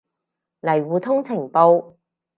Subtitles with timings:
[0.61, 1.93] 嚟互通情報